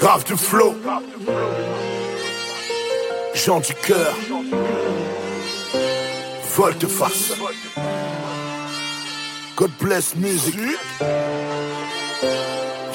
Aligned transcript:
Grave 0.00 0.24
du 0.24 0.34
flow. 0.36 0.74
Jean 3.34 3.60
du 3.60 3.74
cœur. 3.74 4.16
Volte-face. 6.56 7.32
God 9.56 9.70
bless 9.78 10.16
music. 10.16 10.54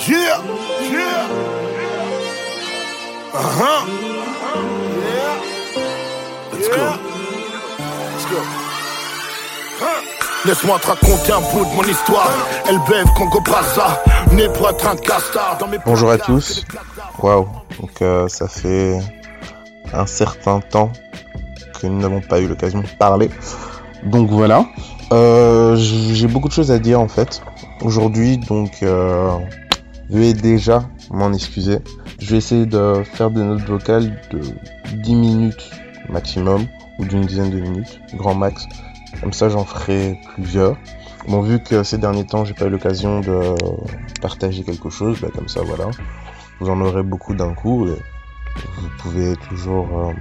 Yeah, 0.08 0.42
yeah. 0.82 1.28
Uh-huh. 3.34 3.86
Yeah. 5.00 5.40
Let's 6.54 6.68
go. 6.70 6.84
Let's 8.14 8.26
go. 8.32 8.66
Laisse-moi 10.46 10.80
te 10.80 10.88
raconter 10.88 11.32
un 11.32 11.42
bout 11.42 11.66
de 11.66 11.76
mon 11.76 11.84
histoire. 11.84 12.30
Elle 12.68 12.80
bève 12.88 13.08
Congo 13.16 13.42
Brazza, 13.42 14.04
né 14.32 14.48
pour 14.50 14.70
être 14.70 14.88
un 14.88 14.96
castard. 14.96 15.58
Dans 15.60 15.68
mes 15.68 15.80
Bonjour 15.86 16.12
à 16.12 16.18
tous. 16.20 16.64
Donc 17.80 18.02
euh, 18.02 18.28
ça 18.28 18.48
fait 18.48 19.00
un 19.94 20.06
certain 20.06 20.60
temps 20.60 20.92
que 21.80 21.88
nous 21.88 22.00
n'avons 22.00 22.22
pas 22.22 22.40
eu 22.40 22.48
l'occasion 22.48 22.82
de 22.82 22.88
parler. 23.00 23.30
Donc 24.04 24.30
voilà. 24.30 24.66
Euh, 25.12 25.76
J'ai 25.76 26.28
beaucoup 26.28 26.48
de 26.48 26.54
choses 26.54 26.72
à 26.72 26.80
dire 26.80 27.00
en 27.00 27.08
fait 27.08 27.42
aujourd'hui. 27.82 28.38
Donc 28.38 28.84
euh, 28.84 29.38
veuillez 30.10 30.34
déjà 30.34 30.88
m'en 31.10 31.34
excuser. 31.34 31.80
Je 32.20 32.32
vais 32.32 32.38
essayer 32.38 32.66
de 32.66 33.04
faire 33.04 33.32
des 33.32 33.42
notes 33.42 33.64
vocales 33.64 34.20
de 34.32 34.42
10 34.94 35.16
minutes 35.16 35.72
maximum 36.10 36.66
ou 37.00 37.06
d'une 37.06 37.26
dizaine 37.26 37.50
de 37.50 37.60
minutes, 37.60 38.00
grand 38.14 38.36
max. 38.36 38.68
Comme 39.22 39.34
ça, 39.34 39.50
j'en 39.50 39.66
ferai 39.66 40.20
plusieurs. 40.36 40.78
Bon, 41.28 41.42
vu 41.42 41.60
que 41.60 41.82
ces 41.82 41.98
derniers 41.98 42.26
temps, 42.26 42.46
j'ai 42.46 42.54
pas 42.54 42.66
eu 42.66 42.70
l'occasion 42.70 43.20
de 43.22 43.56
partager 44.22 44.64
quelque 44.64 44.90
chose, 44.90 45.20
bah, 45.20 45.30
comme 45.34 45.48
ça, 45.48 45.62
voilà. 45.64 45.90
Vous 46.60 46.70
en 46.70 46.80
aurez 46.82 47.04
beaucoup 47.04 47.34
d'un 47.34 47.54
coup 47.54 47.88
et 47.88 47.98
vous 48.78 48.90
pouvez 49.00 49.36
toujours 49.50 49.88
euh, 50.00 50.14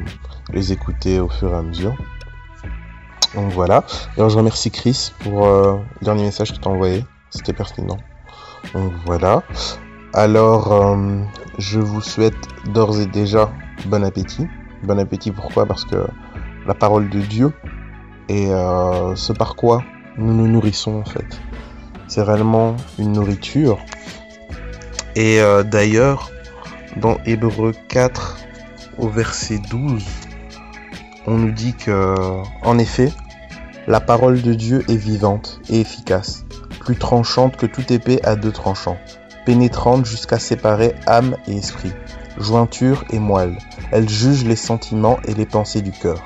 les 0.52 0.72
écouter 0.72 1.20
au 1.20 1.28
fur 1.28 1.52
et 1.52 1.56
à 1.56 1.62
mesure. 1.62 1.94
Donc 3.34 3.52
voilà. 3.52 3.84
Alors, 4.16 4.30
je 4.30 4.36
remercie 4.36 4.70
Chris 4.70 5.12
pour 5.20 5.46
euh, 5.46 5.76
le 6.00 6.04
dernier 6.04 6.24
message 6.24 6.52
que 6.52 6.58
tu 6.58 6.68
as 6.68 6.70
envoyé. 6.70 7.04
C'était 7.30 7.52
pertinent. 7.52 7.98
Donc 8.74 8.92
voilà. 9.04 9.42
Alors, 10.12 10.72
euh, 10.72 11.22
je 11.58 11.80
vous 11.80 12.00
souhaite 12.00 12.36
d'ores 12.66 13.00
et 13.00 13.06
déjà 13.06 13.50
bon 13.86 14.04
appétit. 14.04 14.46
Bon 14.82 14.98
appétit, 14.98 15.32
pourquoi? 15.32 15.66
Parce 15.66 15.84
que 15.84 16.06
la 16.66 16.74
parole 16.74 17.08
de 17.08 17.20
Dieu 17.20 17.52
et 18.28 18.46
ce 18.46 19.32
par 19.34 19.54
quoi 19.54 19.82
nous 20.16 20.32
nous 20.32 20.48
nourrissons 20.48 21.00
en 21.00 21.04
fait. 21.04 21.40
C'est 22.06 22.22
réellement 22.22 22.76
une 22.98 23.12
nourriture. 23.12 23.78
Et 25.14 25.40
d'ailleurs, 25.66 26.30
dans 26.96 27.18
Hébreu 27.26 27.72
4 27.88 28.38
au 28.98 29.08
verset 29.08 29.58
12, 29.70 30.04
on 31.26 31.38
nous 31.38 31.52
dit 31.52 31.74
que, 31.74 32.14
en 32.62 32.78
effet, 32.78 33.12
la 33.86 34.00
parole 34.00 34.42
de 34.42 34.54
Dieu 34.54 34.84
est 34.88 34.96
vivante 34.96 35.60
et 35.68 35.80
efficace, 35.80 36.44
plus 36.80 36.96
tranchante 36.96 37.56
que 37.56 37.66
toute 37.66 37.90
épée 37.90 38.22
à 38.24 38.36
deux 38.36 38.52
tranchants, 38.52 38.98
pénétrante 39.44 40.06
jusqu'à 40.06 40.38
séparer 40.38 40.94
âme 41.06 41.36
et 41.46 41.56
esprit, 41.56 41.92
jointure 42.38 43.04
et 43.10 43.18
moelle. 43.18 43.58
Elle 43.92 44.08
juge 44.08 44.44
les 44.44 44.56
sentiments 44.56 45.18
et 45.24 45.34
les 45.34 45.46
pensées 45.46 45.82
du 45.82 45.92
cœur. 45.92 46.22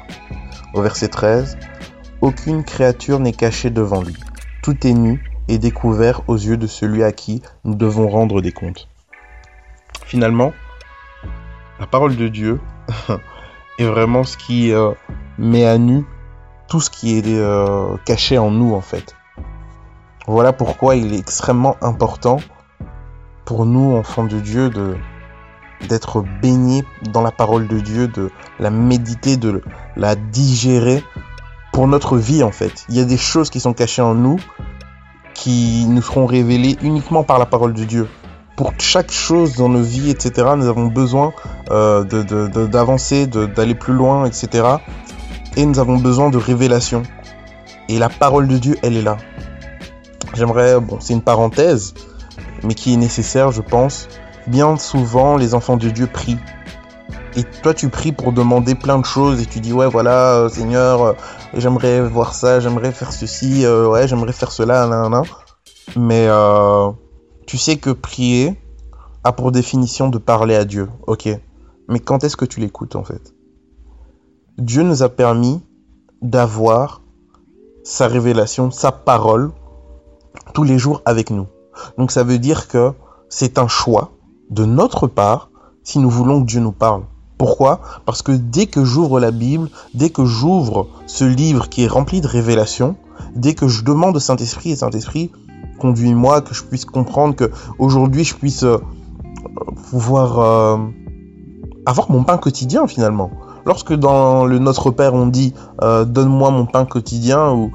Au 0.74 0.82
verset 0.82 1.08
13, 1.08 1.56
aucune 2.20 2.64
créature 2.64 3.20
n'est 3.20 3.32
cachée 3.32 3.70
devant 3.70 4.02
lui. 4.02 4.16
Tout 4.62 4.86
est 4.86 4.92
nu 4.92 5.22
et 5.48 5.58
découvert 5.58 6.22
aux 6.28 6.36
yeux 6.36 6.56
de 6.56 6.66
celui 6.66 7.02
à 7.02 7.12
qui 7.12 7.42
nous 7.64 7.74
devons 7.74 8.08
rendre 8.08 8.40
des 8.40 8.52
comptes. 8.52 8.88
Finalement, 10.08 10.54
la 11.78 11.86
parole 11.86 12.16
de 12.16 12.28
Dieu 12.28 12.62
est 13.78 13.84
vraiment 13.84 14.24
ce 14.24 14.38
qui 14.38 14.72
euh, 14.72 14.92
met 15.36 15.66
à 15.66 15.76
nu 15.76 16.06
tout 16.66 16.80
ce 16.80 16.88
qui 16.88 17.18
est 17.18 17.22
euh, 17.26 17.94
caché 18.06 18.38
en 18.38 18.50
nous 18.50 18.74
en 18.74 18.80
fait. 18.80 19.14
Voilà 20.26 20.54
pourquoi 20.54 20.96
il 20.96 21.12
est 21.12 21.18
extrêmement 21.18 21.76
important 21.82 22.38
pour 23.44 23.66
nous, 23.66 23.96
enfants 23.96 24.24
de 24.24 24.40
Dieu, 24.40 24.70
d'être 25.90 26.24
baignés 26.40 26.84
dans 27.12 27.20
la 27.20 27.30
parole 27.30 27.68
de 27.68 27.78
Dieu, 27.78 28.08
de 28.08 28.30
la 28.58 28.70
méditer, 28.70 29.36
de 29.36 29.62
la 29.94 30.16
digérer 30.16 31.04
pour 31.74 31.86
notre 31.86 32.16
vie 32.16 32.42
en 32.42 32.50
fait. 32.50 32.86
Il 32.88 32.96
y 32.96 33.00
a 33.00 33.04
des 33.04 33.18
choses 33.18 33.50
qui 33.50 33.60
sont 33.60 33.74
cachées 33.74 34.00
en 34.00 34.14
nous 34.14 34.40
qui 35.34 35.84
nous 35.86 36.00
seront 36.00 36.24
révélées 36.24 36.78
uniquement 36.80 37.24
par 37.24 37.38
la 37.38 37.44
parole 37.44 37.74
de 37.74 37.84
Dieu. 37.84 38.08
Pour 38.58 38.72
chaque 38.80 39.12
chose 39.12 39.54
dans 39.54 39.68
nos 39.68 39.82
vies, 39.82 40.10
etc., 40.10 40.48
nous 40.56 40.66
avons 40.66 40.86
besoin 40.86 41.32
euh, 41.70 42.02
d'avancer, 42.02 43.28
d'aller 43.28 43.76
plus 43.76 43.92
loin, 43.92 44.24
etc. 44.24 44.64
Et 45.56 45.64
nous 45.64 45.78
avons 45.78 45.96
besoin 45.96 46.28
de 46.28 46.38
révélation. 46.38 47.04
Et 47.88 48.00
la 48.00 48.08
parole 48.08 48.48
de 48.48 48.58
Dieu, 48.58 48.76
elle 48.82 48.96
est 48.96 49.02
là. 49.02 49.16
J'aimerais, 50.34 50.80
bon, 50.80 50.98
c'est 50.98 51.12
une 51.12 51.22
parenthèse, 51.22 51.94
mais 52.64 52.74
qui 52.74 52.94
est 52.94 52.96
nécessaire, 52.96 53.52
je 53.52 53.62
pense. 53.62 54.08
Bien 54.48 54.76
souvent, 54.76 55.36
les 55.36 55.54
enfants 55.54 55.76
de 55.76 55.88
Dieu 55.88 56.08
prient 56.08 56.38
et 57.36 57.44
toi 57.44 57.74
tu 57.74 57.90
pries 57.90 58.10
pour 58.10 58.32
demander 58.32 58.74
plein 58.74 58.98
de 58.98 59.04
choses 59.04 59.40
et 59.40 59.46
tu 59.46 59.60
dis 59.60 59.72
ouais 59.72 59.86
voilà 59.86 60.32
euh, 60.32 60.48
Seigneur 60.48 61.02
euh, 61.02 61.12
j'aimerais 61.54 62.00
voir 62.00 62.32
ça 62.32 62.58
j'aimerais 62.58 62.90
faire 62.90 63.12
ceci 63.12 63.66
ouais 63.66 64.08
j'aimerais 64.08 64.32
faire 64.32 64.50
cela 64.50 64.86
nan, 64.86 65.10
nan. 65.10 65.22
mais 65.94 66.26
tu 67.48 67.56
sais 67.56 67.78
que 67.78 67.88
prier 67.88 68.60
a 69.24 69.32
pour 69.32 69.52
définition 69.52 70.10
de 70.10 70.18
parler 70.18 70.54
à 70.54 70.66
Dieu 70.66 70.90
ok. 71.06 71.30
Mais 71.88 71.98
quand 71.98 72.22
est-ce 72.22 72.36
que 72.36 72.44
tu 72.44 72.60
l'écoutes 72.60 72.94
en 72.94 73.04
fait? 73.04 73.34
Dieu 74.58 74.82
nous 74.82 75.02
a 75.02 75.08
permis 75.08 75.62
d'avoir 76.20 77.00
sa 77.84 78.06
révélation 78.06 78.70
sa 78.70 78.92
parole 78.92 79.52
tous 80.52 80.62
les 80.62 80.78
jours 80.78 81.00
avec 81.06 81.30
nous. 81.30 81.46
Donc 81.96 82.10
ça 82.10 82.22
veut 82.22 82.38
dire 82.38 82.68
que 82.68 82.92
c'est 83.30 83.56
un 83.56 83.66
choix 83.66 84.12
de 84.50 84.66
notre 84.66 85.06
part 85.06 85.50
si 85.82 86.00
nous 86.00 86.10
voulons 86.10 86.42
que 86.42 86.46
Dieu 86.48 86.60
nous 86.60 86.72
parle. 86.72 87.04
Pourquoi? 87.38 87.80
Parce 88.04 88.20
que 88.20 88.32
dès 88.32 88.66
que 88.66 88.84
j'ouvre 88.84 89.20
la 89.20 89.30
Bible, 89.30 89.70
dès 89.94 90.10
que 90.10 90.26
j'ouvre 90.26 90.88
ce 91.06 91.24
livre 91.24 91.70
qui 91.70 91.84
est 91.84 91.88
rempli 91.88 92.20
de 92.20 92.26
révélations, 92.26 92.96
dès 93.34 93.54
que 93.54 93.68
je 93.68 93.84
demande 93.84 94.16
au 94.16 94.20
Saint-Esprit, 94.20 94.72
et 94.72 94.76
Saint-Esprit, 94.76 95.30
conduis-moi, 95.78 96.42
que 96.42 96.54
je 96.54 96.62
puisse 96.64 96.84
comprendre, 96.84 97.34
que 97.34 97.50
aujourd'hui 97.78 98.24
je 98.24 98.34
puisse 98.34 98.62
euh, 98.62 98.78
pouvoir 99.90 100.38
euh, 100.38 100.76
avoir 101.86 102.10
mon 102.10 102.24
pain 102.24 102.38
quotidien 102.38 102.86
finalement. 102.86 103.30
Lorsque 103.64 103.92
dans 103.92 104.46
le 104.46 104.58
Notre 104.58 104.90
Père 104.90 105.14
on 105.14 105.26
dit 105.26 105.54
euh, 105.82 106.04
donne-moi 106.04 106.50
mon 106.50 106.66
pain 106.66 106.84
quotidien, 106.84 107.52
ou 107.52 107.72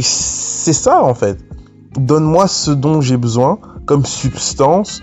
c'est 0.00 0.72
ça 0.72 1.02
en 1.02 1.14
fait. 1.14 1.38
Donne-moi 1.96 2.48
ce 2.48 2.70
dont 2.70 3.00
j'ai 3.00 3.16
besoin 3.16 3.58
comme 3.84 4.04
substance 4.06 5.02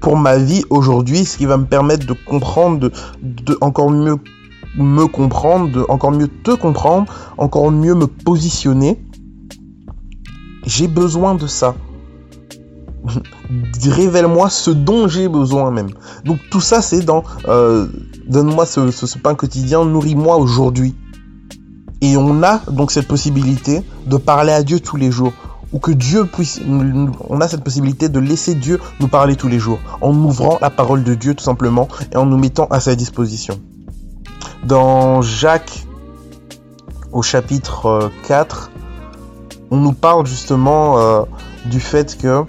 pour 0.00 0.18
ma 0.18 0.36
vie 0.36 0.64
aujourd'hui, 0.68 1.24
ce 1.24 1.38
qui 1.38 1.46
va 1.46 1.56
me 1.56 1.64
permettre 1.64 2.06
de 2.06 2.12
comprendre, 2.12 2.90
de 3.22 3.58
encore 3.62 3.90
mieux 3.90 4.16
me 4.76 5.06
comprendre, 5.06 5.70
de 5.70 5.84
encore 5.88 6.12
mieux 6.12 6.28
te 6.28 6.50
comprendre, 6.50 7.06
encore 7.38 7.70
mieux 7.70 7.94
me 7.94 8.06
positionner. 8.06 9.02
J'ai 10.66 10.88
besoin 10.88 11.34
de 11.34 11.46
ça. 11.46 11.74
Révèle-moi 13.84 14.48
ce 14.50 14.70
dont 14.70 15.08
j'ai 15.08 15.28
besoin 15.28 15.70
même. 15.70 15.90
Donc 16.24 16.38
tout 16.50 16.60
ça 16.60 16.80
c'est 16.80 17.00
dans 17.00 17.22
euh, 17.48 17.86
donne-moi 18.26 18.64
ce, 18.66 18.90
ce, 18.90 19.18
pain 19.18 19.34
quotidien, 19.34 19.84
nourris-moi 19.84 20.36
aujourd'hui. 20.36 20.94
Et 22.00 22.16
on 22.16 22.42
a 22.42 22.58
donc 22.70 22.90
cette 22.90 23.08
possibilité 23.08 23.82
de 24.06 24.16
parler 24.16 24.52
à 24.52 24.62
Dieu 24.62 24.80
tous 24.80 24.96
les 24.96 25.10
jours 25.10 25.32
ou 25.74 25.80
que 25.80 25.90
Dieu 25.90 26.24
puisse, 26.24 26.60
on 27.28 27.40
a 27.40 27.48
cette 27.48 27.64
possibilité 27.64 28.08
de 28.08 28.20
laisser 28.20 28.54
Dieu 28.54 28.80
nous 29.00 29.08
parler 29.08 29.34
tous 29.34 29.48
les 29.48 29.58
jours, 29.58 29.80
en 30.00 30.14
ouvrant 30.14 30.58
la 30.62 30.70
parole 30.70 31.02
de 31.02 31.14
Dieu 31.14 31.34
tout 31.34 31.42
simplement 31.42 31.88
et 32.12 32.16
en 32.16 32.26
nous 32.26 32.38
mettant 32.38 32.66
à 32.66 32.78
sa 32.78 32.94
disposition. 32.94 33.60
Dans 34.64 35.20
Jacques, 35.20 35.84
au 37.12 37.22
chapitre 37.22 38.10
4, 38.28 38.70
euh, 38.70 38.73
on 39.74 39.78
nous 39.78 39.92
parle 39.92 40.24
justement 40.24 41.00
euh, 41.00 41.22
du 41.64 41.80
fait 41.80 42.16
que 42.16 42.44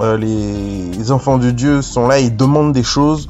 euh, 0.00 0.16
les 0.16 1.12
enfants 1.12 1.38
de 1.38 1.52
Dieu 1.52 1.80
sont 1.80 2.08
là 2.08 2.18
et 2.18 2.28
demandent 2.28 2.72
des 2.72 2.82
choses 2.82 3.28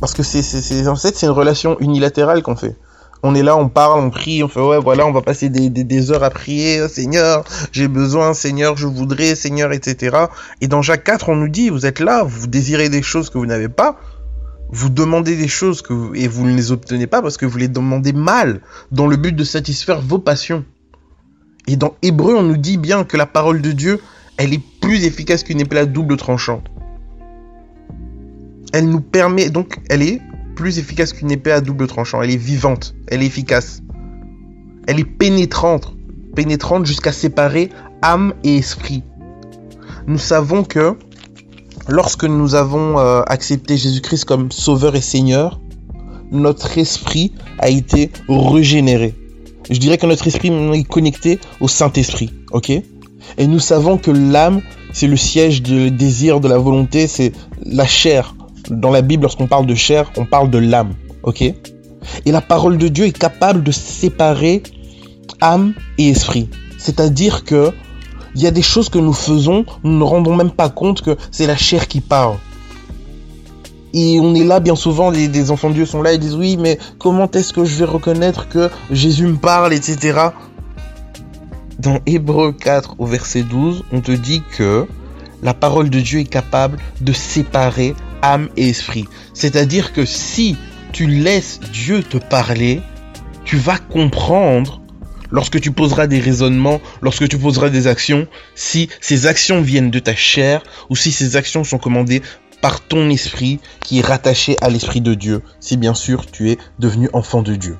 parce 0.00 0.14
que 0.14 0.22
c'est 0.22 0.88
en 0.88 0.96
c'est 0.96 1.22
une 1.22 1.30
relation 1.30 1.78
unilatérale 1.80 2.42
qu'on 2.42 2.56
fait 2.56 2.76
on 3.24 3.34
est 3.34 3.42
là, 3.42 3.56
on 3.56 3.68
parle, 3.68 3.98
on 3.98 4.10
prie, 4.10 4.44
on 4.44 4.48
fait 4.48 4.60
ouais 4.60 4.78
voilà, 4.78 5.04
on 5.04 5.12
va 5.12 5.22
passer 5.22 5.48
des, 5.50 6.10
heures 6.12 6.22
à 6.22 6.30
prier, 6.30 6.86
Seigneur, 6.88 7.44
j'ai 7.72 7.88
besoin, 7.88 8.32
Seigneur, 8.32 8.76
je 8.76 8.86
voudrais, 8.86 9.34
Seigneur, 9.34 9.72
etc. 9.72 10.16
Et 10.60 10.68
dans 10.68 10.82
Jacques 10.82 11.02
4, 11.02 11.28
on 11.28 11.34
nous 11.34 11.48
dit, 11.48 11.68
vous 11.68 11.84
êtes 11.84 11.98
là, 11.98 12.22
vous 12.22 12.46
désirez 12.46 12.88
des 12.88 13.02
choses 13.02 13.28
que 13.28 13.36
vous 13.36 13.46
n'avez 13.46 13.68
pas, 13.68 13.98
vous 14.70 14.88
demandez 14.88 15.34
des 15.34 15.48
choses 15.48 15.82
que 15.82 16.14
et 16.14 16.28
vous 16.28 16.46
ne 16.46 16.54
les 16.54 16.70
obtenez 16.70 17.08
pas 17.08 17.20
parce 17.20 17.36
que 17.36 17.44
vous 17.44 17.58
les 17.58 17.66
demandez 17.66 18.12
mal, 18.12 18.60
dans 18.92 19.08
le 19.08 19.16
but 19.16 19.34
de 19.34 19.42
satisfaire 19.42 20.00
vos 20.00 20.20
passions. 20.20 20.64
Et 21.68 21.76
dans 21.76 21.94
Hébreu, 22.00 22.34
on 22.34 22.42
nous 22.42 22.56
dit 22.56 22.78
bien 22.78 23.04
que 23.04 23.18
la 23.18 23.26
parole 23.26 23.60
de 23.60 23.72
Dieu, 23.72 24.00
elle 24.38 24.54
est 24.54 24.62
plus 24.80 25.04
efficace 25.04 25.42
qu'une 25.42 25.60
épée 25.60 25.76
à 25.76 25.84
double 25.84 26.16
tranchante. 26.16 26.64
Elle 28.72 28.88
nous 28.88 29.02
permet, 29.02 29.50
donc 29.50 29.76
elle 29.90 30.00
est 30.00 30.22
plus 30.56 30.78
efficace 30.78 31.12
qu'une 31.12 31.30
épée 31.30 31.52
à 31.52 31.60
double 31.60 31.86
tranchant. 31.86 32.22
Elle 32.22 32.30
est 32.30 32.38
vivante, 32.38 32.94
elle 33.08 33.22
est 33.22 33.26
efficace. 33.26 33.82
Elle 34.86 34.98
est 34.98 35.04
pénétrante, 35.04 35.94
pénétrante 36.34 36.86
jusqu'à 36.86 37.12
séparer 37.12 37.68
âme 38.00 38.32
et 38.44 38.56
esprit. 38.56 39.02
Nous 40.06 40.16
savons 40.16 40.64
que 40.64 40.96
lorsque 41.86 42.24
nous 42.24 42.54
avons 42.54 42.98
euh, 42.98 43.20
accepté 43.26 43.76
Jésus-Christ 43.76 44.24
comme 44.24 44.50
Sauveur 44.50 44.96
et 44.96 45.02
Seigneur, 45.02 45.60
notre 46.30 46.78
esprit 46.78 47.34
a 47.58 47.68
été 47.68 48.10
régénéré. 48.26 49.14
Je 49.70 49.78
dirais 49.78 49.98
que 49.98 50.06
notre 50.06 50.26
esprit 50.26 50.48
est 50.48 50.84
connecté 50.84 51.38
au 51.60 51.68
Saint-Esprit, 51.68 52.30
ok? 52.52 52.70
Et 52.70 53.46
nous 53.46 53.58
savons 53.58 53.98
que 53.98 54.10
l'âme, 54.10 54.62
c'est 54.92 55.06
le 55.06 55.16
siège 55.16 55.62
du 55.62 55.90
désir, 55.90 56.40
de 56.40 56.48
la 56.48 56.58
volonté, 56.58 57.06
c'est 57.06 57.32
la 57.64 57.86
chair. 57.86 58.34
Dans 58.70 58.90
la 58.90 59.02
Bible, 59.02 59.22
lorsqu'on 59.22 59.46
parle 59.46 59.66
de 59.66 59.74
chair, 59.74 60.10
on 60.16 60.24
parle 60.24 60.50
de 60.50 60.58
l'âme, 60.58 60.94
ok? 61.22 61.42
Et 61.42 62.32
la 62.32 62.40
parole 62.40 62.78
de 62.78 62.88
Dieu 62.88 63.06
est 63.06 63.18
capable 63.18 63.62
de 63.62 63.72
séparer 63.72 64.62
âme 65.40 65.74
et 65.98 66.08
esprit. 66.08 66.48
C'est-à-dire 66.78 67.44
que 67.44 67.72
il 68.34 68.42
y 68.42 68.46
a 68.46 68.50
des 68.50 68.62
choses 68.62 68.88
que 68.88 68.98
nous 68.98 69.12
faisons, 69.12 69.64
nous 69.82 69.98
ne 69.98 70.04
rendons 70.04 70.36
même 70.36 70.50
pas 70.50 70.68
compte 70.68 71.02
que 71.02 71.16
c'est 71.30 71.46
la 71.46 71.56
chair 71.56 71.88
qui 71.88 72.00
parle. 72.00 72.36
Et 74.00 74.20
on 74.20 74.32
est 74.36 74.44
là, 74.44 74.60
bien 74.60 74.76
souvent, 74.76 75.10
des 75.10 75.50
enfants 75.50 75.70
de 75.70 75.74
Dieu 75.74 75.84
sont 75.84 76.02
là 76.02 76.12
et 76.12 76.18
disent 76.18 76.36
oui, 76.36 76.56
mais 76.56 76.78
comment 77.00 77.28
est-ce 77.32 77.52
que 77.52 77.64
je 77.64 77.74
vais 77.78 77.84
reconnaître 77.84 78.48
que 78.48 78.70
Jésus 78.92 79.26
me 79.26 79.36
parle, 79.36 79.74
etc. 79.74 80.20
Dans 81.80 81.98
Hébreu 82.06 82.52
4 82.52 82.94
au 82.98 83.06
verset 83.06 83.42
12, 83.42 83.82
on 83.90 84.00
te 84.00 84.12
dit 84.12 84.44
que 84.56 84.86
la 85.42 85.52
parole 85.52 85.90
de 85.90 85.98
Dieu 85.98 86.20
est 86.20 86.30
capable 86.30 86.78
de 87.00 87.12
séparer 87.12 87.96
âme 88.22 88.50
et 88.56 88.68
esprit. 88.68 89.06
C'est-à-dire 89.34 89.92
que 89.92 90.04
si 90.04 90.56
tu 90.92 91.08
laisses 91.08 91.58
Dieu 91.72 92.04
te 92.04 92.18
parler, 92.18 92.80
tu 93.44 93.56
vas 93.56 93.78
comprendre 93.78 94.80
lorsque 95.32 95.60
tu 95.60 95.72
poseras 95.72 96.06
des 96.06 96.20
raisonnements, 96.20 96.80
lorsque 97.02 97.28
tu 97.28 97.36
poseras 97.36 97.68
des 97.68 97.88
actions, 97.88 98.28
si 98.54 98.90
ces 99.00 99.26
actions 99.26 99.60
viennent 99.60 99.90
de 99.90 99.98
ta 99.98 100.14
chair 100.14 100.62
ou 100.88 100.94
si 100.94 101.10
ces 101.10 101.34
actions 101.34 101.64
sont 101.64 101.78
commandées 101.78 102.22
par 102.60 102.80
ton 102.80 103.08
esprit 103.10 103.60
qui 103.80 103.98
est 103.98 104.06
rattaché 104.06 104.56
à 104.60 104.68
l'esprit 104.68 105.00
de 105.00 105.14
Dieu, 105.14 105.42
si 105.60 105.76
bien 105.76 105.94
sûr 105.94 106.26
tu 106.30 106.50
es 106.50 106.58
devenu 106.78 107.08
enfant 107.12 107.42
de 107.42 107.54
Dieu. 107.54 107.78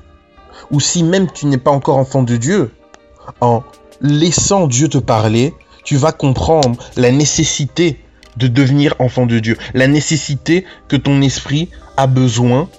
Ou 0.71 0.79
si 0.79 1.03
même 1.03 1.31
tu 1.31 1.45
n'es 1.45 1.57
pas 1.57 1.71
encore 1.71 1.97
enfant 1.97 2.23
de 2.23 2.37
Dieu, 2.37 2.71
en 3.41 3.63
laissant 4.01 4.67
Dieu 4.67 4.87
te 4.87 4.97
parler, 4.97 5.53
tu 5.83 5.97
vas 5.97 6.11
comprendre 6.11 6.77
la 6.95 7.11
nécessité 7.11 7.99
de 8.37 8.47
devenir 8.47 8.95
enfant 8.99 9.25
de 9.25 9.39
Dieu, 9.39 9.57
la 9.73 9.87
nécessité 9.87 10.65
que 10.87 10.95
ton 10.95 11.21
esprit 11.21 11.69
a 11.97 12.07
besoin 12.07 12.69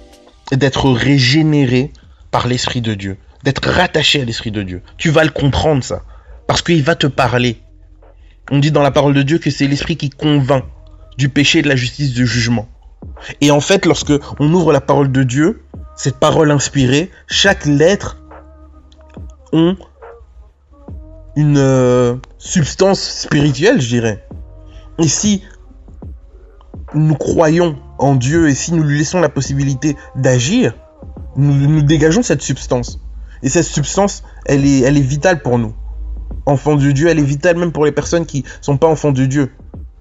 d'être 0.52 0.91
régénéré 0.91 1.93
par 2.31 2.47
l'esprit 2.47 2.81
de 2.81 2.94
Dieu, 2.94 3.19
d'être 3.44 3.69
rattaché 3.69 4.23
à 4.23 4.25
l'esprit 4.25 4.50
de 4.50 4.62
Dieu. 4.62 4.82
Tu 4.97 5.11
vas 5.11 5.25
le 5.25 5.31
comprendre 5.31 5.85
ça, 5.85 6.02
parce 6.47 6.62
qu'il 6.62 6.82
va 6.82 6.94
te 6.94 7.06
parler. 7.06 7.61
On 8.50 8.58
dit 8.58 8.70
dans 8.70 8.82
la 8.82 8.91
parole 8.91 9.14
de 9.14 9.23
Dieu 9.23 9.38
que 9.38 9.50
c'est 9.50 9.67
l'esprit 9.67 9.97
qui 9.97 10.11
convainc 10.11 10.64
du 11.17 11.29
péché, 11.29 11.62
de 11.62 11.69
la 11.69 11.77
justice, 11.77 12.12
du 12.12 12.27
jugement. 12.27 12.69
Et 13.41 13.51
en 13.51 13.61
fait, 13.61 13.87
lorsque 13.87 14.12
on 14.39 14.53
ouvre 14.53 14.73
la 14.73 14.81
parole 14.81 15.11
de 15.12 15.23
Dieu, 15.23 15.62
cette 15.97 16.17
parole 16.17 16.51
inspirée, 16.51 17.11
chaque 17.27 17.67
lettre 17.67 18.23
ont 19.53 19.77
une 21.37 21.59
euh, 21.59 22.17
substance 22.39 23.01
spirituelle, 23.01 23.81
je 23.81 23.89
dirais. 23.89 24.27
Et 24.99 25.09
si 25.09 25.43
nous 26.95 27.15
croyons 27.15 27.79
en 27.99 28.15
Dieu 28.15 28.49
et 28.49 28.55
si 28.55 28.73
nous 28.75 28.83
lui 28.83 28.99
laissons 28.99 29.21
la 29.21 29.29
possibilité 29.29 29.97
d'agir, 30.17 30.75
nous, 31.37 31.83
dégageons 31.83 32.23
cette 32.23 32.43
substance. 32.43 33.01
Et 33.43 33.49
cette 33.49 33.65
substance, 33.65 34.23
elle 34.47 34.67
est, 34.67 35.01
vitale 35.01 35.43
pour 35.43 35.59
nous. 35.59 35.75
Enfants 36.47 36.77
de 36.77 36.91
Dieu, 36.91 37.09
elle 37.09 37.19
est 37.19 37.23
vitale 37.23 37.57
même 37.57 37.73
pour 37.73 37.85
les 37.85 37.93
personnes 37.93 38.27
qui 38.27 38.45
sont 38.61 38.77
pas 38.77 38.89
enfants 38.89 39.12
de 39.12 39.25
Dieu. 39.25 39.53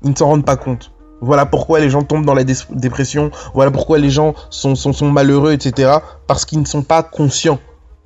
Ils 0.03 0.11
ne 0.11 0.15
s'en 0.15 0.27
rendent 0.27 0.45
pas 0.45 0.57
compte. 0.57 0.91
Voilà 1.21 1.45
pourquoi 1.45 1.79
les 1.79 1.89
gens 1.89 2.03
tombent 2.03 2.25
dans 2.25 2.33
la 2.33 2.43
dépression, 2.43 3.31
voilà 3.53 3.71
pourquoi 3.71 3.97
les 3.97 4.09
gens 4.09 4.33
sont, 4.49 4.75
sont, 4.75 5.11
malheureux, 5.11 5.51
etc. 5.51 5.97
Parce 6.27 6.45
qu'ils 6.45 6.59
ne 6.59 6.65
sont 6.65 6.81
pas 6.81 7.03
conscients 7.03 7.59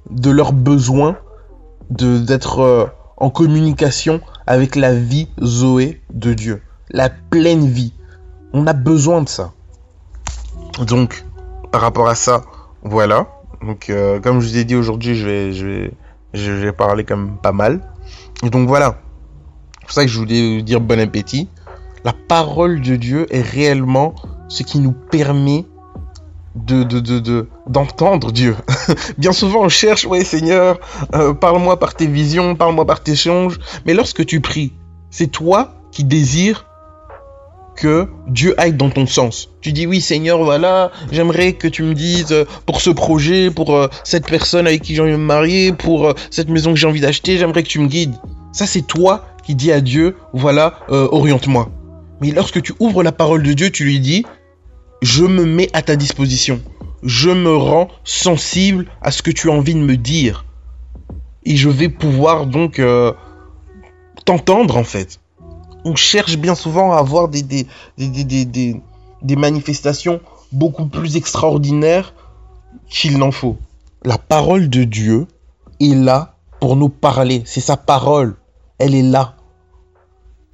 de 0.09 0.31
leurs 0.31 0.53
besoins 0.53 1.17
d'être 1.89 2.59
euh, 2.59 2.85
en 3.17 3.29
communication 3.29 4.21
avec 4.47 4.75
la 4.75 4.93
vie 4.93 5.29
Zoé 5.41 6.01
de 6.11 6.33
Dieu. 6.33 6.61
La 6.89 7.09
pleine 7.09 7.67
vie. 7.67 7.93
On 8.51 8.67
a 8.67 8.73
besoin 8.73 9.21
de 9.21 9.29
ça. 9.29 9.51
Donc, 10.85 11.23
par 11.71 11.81
rapport 11.81 12.07
à 12.07 12.15
ça, 12.15 12.43
voilà. 12.83 13.27
Donc, 13.65 13.89
euh, 13.89 14.19
comme 14.19 14.39
je 14.39 14.47
vous 14.47 14.57
ai 14.57 14.63
dit 14.63 14.75
aujourd'hui, 14.75 15.15
je 15.15 15.25
vais, 15.25 15.53
je, 15.53 15.65
vais, 15.65 15.91
je 16.33 16.51
vais 16.51 16.71
parler 16.71 17.03
comme 17.03 17.37
pas 17.37 17.51
mal. 17.51 17.81
Et 18.43 18.49
donc 18.49 18.67
voilà. 18.67 18.99
C'est 19.73 19.81
pour 19.81 19.91
ça 19.91 20.01
que 20.03 20.09
je 20.09 20.17
voulais 20.17 20.57
vous 20.57 20.61
dire 20.61 20.81
bon 20.81 20.99
appétit 20.99 21.49
la 22.03 22.13
parole 22.13 22.81
de 22.81 22.95
Dieu 22.95 23.27
est 23.33 23.41
réellement 23.41 24.15
ce 24.49 24.63
qui 24.63 24.79
nous 24.79 24.91
permet 24.91 25.65
de 26.55 27.47
d'entendre 27.67 28.31
Dieu. 28.31 28.55
Bien 29.17 29.31
souvent 29.31 29.63
on 29.63 29.69
cherche, 29.69 30.05
ouais 30.05 30.23
Seigneur, 30.23 30.79
euh, 31.15 31.33
parle-moi 31.33 31.79
par 31.79 31.95
tes 31.95 32.05
visions, 32.05 32.55
parle-moi 32.55 32.85
par 32.85 33.01
tes 33.01 33.15
songes. 33.15 33.59
Mais 33.85 33.93
lorsque 33.93 34.25
tu 34.25 34.39
pries, 34.39 34.73
c'est 35.09 35.27
toi 35.27 35.73
qui 35.91 36.03
désires 36.03 36.65
que 37.75 38.07
Dieu 38.27 38.53
aille 38.59 38.73
dans 38.73 38.91
ton 38.91 39.07
sens. 39.07 39.49
Tu 39.61 39.71
dis 39.71 39.87
oui 39.87 39.99
Seigneur, 39.99 40.43
voilà, 40.43 40.91
j'aimerais 41.11 41.53
que 41.53 41.67
tu 41.67 41.81
me 41.81 41.95
dises 41.95 42.31
euh, 42.31 42.45
pour 42.67 42.81
ce 42.81 42.91
projet, 42.91 43.49
pour 43.49 43.75
euh, 43.75 43.87
cette 44.03 44.27
personne 44.27 44.67
avec 44.67 44.83
qui 44.83 44.93
j'ai 44.93 45.01
envie 45.01 45.13
de 45.13 45.17
me 45.17 45.25
marier, 45.25 45.73
pour 45.73 46.13
cette 46.29 46.49
maison 46.49 46.73
que 46.73 46.79
j'ai 46.79 46.87
envie 46.87 47.01
d'acheter, 47.01 47.37
j'aimerais 47.37 47.63
que 47.63 47.69
tu 47.69 47.79
me 47.79 47.87
guides. 47.87 48.15
Ça 48.51 48.67
c'est 48.67 48.83
toi 48.83 49.25
qui 49.43 49.55
dis 49.55 49.71
à 49.71 49.81
Dieu, 49.81 50.17
voilà, 50.33 50.75
oriente-moi. 50.89 51.69
Mais 52.23 52.31
lorsque 52.31 52.61
tu 52.61 52.73
ouvres 52.79 53.03
la 53.03 53.11
parole 53.11 53.43
de 53.43 53.51
Dieu, 53.51 53.69
tu 53.69 53.83
lui 53.83 53.99
dis, 53.99 54.25
je 55.01 55.25
me 55.25 55.43
mets 55.43 55.69
à 55.73 55.81
ta 55.81 55.97
disposition. 55.97 56.61
Je 57.03 57.29
me 57.29 57.53
rends 57.53 57.89
sensible 58.05 58.85
à 59.01 59.11
ce 59.11 59.21
que 59.21 59.29
tu 59.29 59.49
as 59.49 59.53
envie 59.53 59.73
de 59.73 59.81
me 59.81 59.97
dire. 59.97 60.45
Et 61.43 61.57
je 61.57 61.67
vais 61.67 61.89
pouvoir 61.89 62.45
donc 62.45 62.79
euh, 62.79 63.11
t'entendre 64.23 64.77
en 64.77 64.85
fait. 64.85 65.19
On 65.83 65.95
cherche 65.95 66.37
bien 66.37 66.55
souvent 66.55 66.93
à 66.93 66.99
avoir 66.99 67.27
des, 67.27 67.43
des, 67.43 69.35
manifestations 69.35 70.21
beaucoup 70.53 70.85
plus 70.85 71.17
extraordinaires 71.17 72.13
qu'il 72.89 73.17
n'en 73.17 73.31
faut. 73.31 73.57
La 74.05 74.17
parole 74.17 74.69
de 74.69 74.85
Dieu 74.85 75.27
est 75.81 75.93
là 75.93 76.37
pour 76.61 76.77
nous 76.77 76.87
parler. 76.87 77.41
C'est 77.43 77.59
sa 77.59 77.75
parole. 77.75 78.37
Elle 78.79 78.95
est 78.95 79.01
là. 79.01 79.35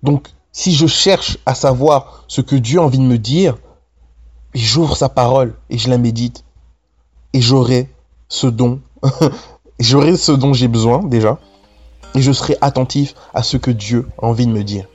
Donc, 0.01 0.29
si 0.51 0.73
je 0.73 0.87
cherche 0.87 1.37
à 1.45 1.55
savoir 1.55 2.23
ce 2.27 2.41
que 2.41 2.55
Dieu 2.55 2.79
a 2.79 2.83
envie 2.83 2.97
de 2.97 3.03
me 3.03 3.17
dire, 3.17 3.57
j'ouvre 4.53 4.97
sa 4.97 5.09
parole 5.09 5.55
et 5.69 5.77
je 5.77 5.89
la 5.89 5.97
médite. 5.97 6.43
Et 7.33 7.41
j'aurai 7.41 7.89
ce 8.27 8.47
j'aurai 9.79 10.17
ce 10.17 10.31
dont 10.31 10.53
j'ai 10.53 10.67
besoin 10.67 11.03
déjà. 11.03 11.39
Et 12.15 12.21
je 12.21 12.31
serai 12.31 12.57
attentif 12.61 13.13
à 13.33 13.43
ce 13.43 13.57
que 13.57 13.71
Dieu 13.71 14.07
a 14.21 14.25
envie 14.25 14.47
de 14.47 14.51
me 14.51 14.63
dire. 14.63 14.85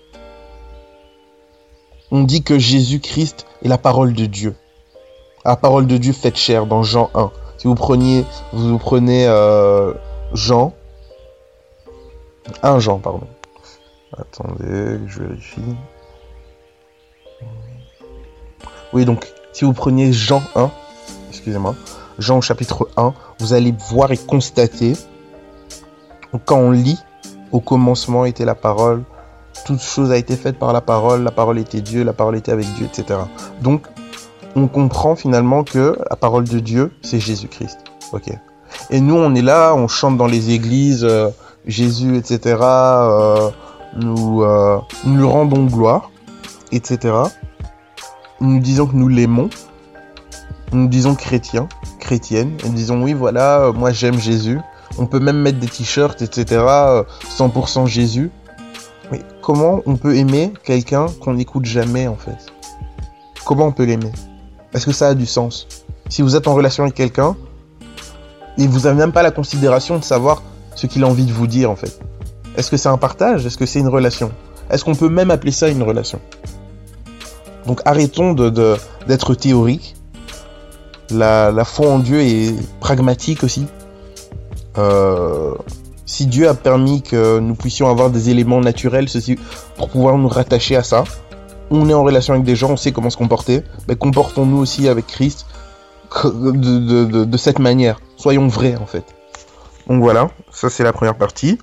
On 2.11 2.25
dit 2.25 2.42
que 2.42 2.58
Jésus-Christ 2.58 3.46
est 3.64 3.68
la 3.68 3.78
parole 3.78 4.14
de 4.14 4.26
Dieu. 4.26 4.56
La 5.44 5.56
parole 5.56 5.87
de 5.87 5.96
Dieu 5.96 6.12
faite 6.12 6.37
chair 6.37 6.66
dans 6.66 6.82
Jean 6.82 7.11
1. 7.14 7.30
Si 7.58 7.68
vous 7.68 7.75
preniez, 7.75 8.25
vous 8.52 8.78
prenez 8.78 9.26
euh, 9.26 9.94
Jean, 10.32 10.75
1 12.62 12.78
Jean, 12.78 12.99
pardon. 12.99 13.26
Attendez, 14.18 15.00
je 15.09 15.21
vérifie. 15.21 15.76
Oui, 18.92 19.04
donc, 19.04 19.26
si 19.52 19.64
vous 19.64 19.73
preniez 19.73 20.12
Jean 20.12 20.42
1, 20.54 20.71
excusez-moi, 21.30 21.75
Jean 22.18 22.40
chapitre 22.40 22.88
1, 22.97 23.12
vous 23.40 23.52
allez 23.52 23.75
voir 23.90 24.12
et 24.12 24.16
constater, 24.16 24.92
quand 26.44 26.59
on 26.59 26.71
lit, 26.71 27.00
au 27.50 27.61
commencement 27.61 28.25
était 28.25 28.44
la 28.44 28.54
parole, 28.54 29.02
toute 29.64 29.80
chose 29.80 30.12
a 30.12 30.16
été 30.16 30.37
faite 30.37 30.59
par 30.59 30.73
la 30.73 30.80
parole, 30.80 31.23
la 31.23 31.30
parole 31.30 31.59
était 31.59 31.80
Dieu, 31.80 32.04
la 32.04 32.12
parole 32.12 32.37
était 32.37 32.52
avec 32.52 32.66
Dieu, 32.75 32.87
etc. 32.87 33.21
Donc, 33.62 33.87
on 34.54 34.68
comprend 34.68 35.16
finalement 35.16 35.64
que 35.64 35.99
la 36.09 36.16
parole 36.16 36.44
de 36.44 36.61
Dieu, 36.61 36.92
c'est 37.02 37.18
Jésus-Christ. 37.18 37.78
Ok. 38.12 38.30
Et 38.90 39.00
nous, 39.00 39.16
on 39.16 39.35
est 39.35 39.42
là, 39.42 39.75
on 39.75 39.88
chante 39.88 40.16
dans 40.16 40.26
les 40.26 40.50
églises, 40.50 41.04
euh, 41.04 41.30
Jésus, 41.66 42.16
etc. 42.16 42.56
nous, 43.96 44.42
euh, 44.42 44.80
nous 45.04 45.16
lui 45.16 45.24
rendons 45.24 45.64
gloire, 45.64 46.10
etc. 46.72 47.14
Nous 48.40 48.60
disons 48.60 48.86
que 48.86 48.96
nous 48.96 49.08
l'aimons. 49.08 49.50
Nous 50.72 50.88
disons 50.88 51.14
chrétien, 51.14 51.68
chrétienne. 52.00 52.56
Et 52.64 52.68
nous 52.68 52.74
disons 52.74 53.02
oui, 53.02 53.12
voilà, 53.12 53.60
euh, 53.60 53.72
moi 53.72 53.92
j'aime 53.92 54.18
Jésus. 54.18 54.60
On 54.98 55.06
peut 55.06 55.20
même 55.20 55.38
mettre 55.38 55.58
des 55.58 55.68
t-shirts, 55.68 56.22
etc. 56.22 56.62
100% 57.36 57.82
euh, 57.82 57.86
Jésus. 57.86 58.30
Mais 59.12 59.22
comment 59.42 59.80
on 59.86 59.96
peut 59.96 60.16
aimer 60.16 60.52
quelqu'un 60.64 61.06
qu'on 61.20 61.34
n'écoute 61.34 61.64
jamais 61.64 62.08
en 62.08 62.16
fait? 62.16 62.52
Comment 63.44 63.66
on 63.66 63.72
peut 63.72 63.84
l'aimer? 63.84 64.12
Est-ce 64.72 64.86
que 64.86 64.92
ça 64.92 65.08
a 65.08 65.14
du 65.14 65.26
sens? 65.26 65.68
Si 66.08 66.22
vous 66.22 66.36
êtes 66.36 66.48
en 66.48 66.54
relation 66.54 66.84
avec 66.84 66.94
quelqu'un 66.94 67.36
et 68.58 68.66
vous 68.66 68.80
n'avez 68.80 68.96
même 68.96 69.12
pas 69.12 69.22
la 69.22 69.30
considération 69.30 69.98
de 69.98 70.04
savoir 70.04 70.42
ce 70.74 70.86
qu'il 70.86 71.04
a 71.04 71.06
envie 71.06 71.26
de 71.26 71.32
vous 71.32 71.46
dire 71.46 71.70
en 71.70 71.76
fait. 71.76 72.00
Est-ce 72.56 72.70
que 72.70 72.76
c'est 72.76 72.88
un 72.88 72.99
partage? 72.99 73.46
Est-ce 73.46 73.58
que 73.58 73.66
c'est 73.66 73.80
une 73.80 73.88
relation? 73.88 74.30
Est-ce 74.70 74.84
qu'on 74.84 74.94
peut 74.94 75.08
même 75.08 75.30
appeler 75.30 75.52
ça 75.52 75.68
une 75.68 75.82
relation? 75.82 76.20
Donc 77.66 77.80
arrêtons 77.84 78.32
de, 78.32 78.76
d'être 79.06 79.34
théorique. 79.34 79.96
La, 81.11 81.64
foi 81.64 81.88
en 81.88 81.99
Dieu 81.99 82.20
est 82.20 82.54
pragmatique 82.80 83.44
aussi. 83.44 83.66
Euh, 84.78 85.54
si 86.06 86.26
Dieu 86.26 86.49
a 86.49 86.54
permis 86.54 87.02
que 87.02 87.38
nous 87.38 87.54
puissions 87.54 87.88
avoir 87.88 88.11
des 88.11 88.30
éléments 88.30 88.61
naturels 88.61 89.08
ceci, 89.08 89.37
pour 89.76 89.88
pouvoir 89.88 90.18
nous 90.18 90.28
rattacher 90.28 90.76
à 90.76 90.82
ça, 90.82 91.04
on 91.70 91.88
est 91.88 91.94
en 91.94 92.02
relation 92.02 92.34
avec 92.34 92.44
des 92.44 92.56
gens, 92.56 92.70
on 92.70 92.76
sait 92.76 92.92
comment 92.92 93.11
se 93.11 93.16
comporter, 93.16 93.62
mais 93.88 93.96
comportons-nous 93.96 94.58
aussi 94.58 94.88
avec 94.88 95.06
Christ 95.06 95.46
de, 96.25 97.37
cette 97.37 97.58
manière. 97.58 98.00
Soyons 98.16 98.49
vrais 98.49 98.76
en 98.76 98.87
fait. 98.87 99.04
Donc 99.86 100.00
voilà, 100.00 100.30
ça 100.50 100.70
c'est 100.70 100.84
la 100.84 100.92
première 100.92 101.16
partie. 101.16 101.58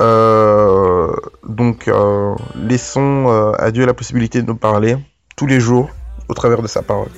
Euh, 0.00 1.12
donc 1.46 1.88
euh, 1.88 2.34
laissons 2.56 3.26
euh, 3.28 3.52
à 3.58 3.70
Dieu 3.70 3.86
la 3.86 3.94
possibilité 3.94 4.42
de 4.42 4.46
nous 4.46 4.56
parler 4.56 4.96
tous 5.36 5.46
les 5.46 5.60
jours 5.60 5.88
au 6.28 6.34
travers 6.34 6.62
de 6.62 6.66
sa 6.66 6.82
parole. 6.82 7.10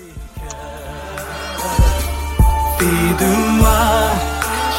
de 2.80 3.58
moi, 3.58 3.86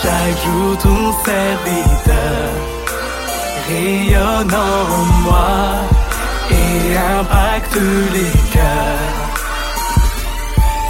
chaque 0.01 0.37
jour 0.45 0.77
ton 0.77 1.13
serviteur, 1.25 2.51
rayonnant 3.67 5.05
moi 5.23 5.47
et 6.51 6.97
impacte 7.19 7.75
les 7.75 8.51
cœurs. 8.53 9.19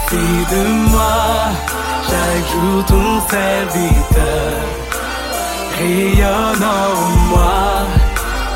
Fais 0.07 0.55
de 0.55 0.89
moi 0.89 1.78
chaque 2.09 2.47
jour 2.51 2.85
ton 2.85 3.21
serviteur, 3.29 4.61
rayonne 5.77 6.63
en 6.63 6.95
moi 7.29 7.87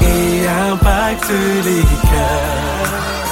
et 0.02 0.48
impacte 0.72 1.30
les 1.66 1.84
cœurs. 2.10 3.23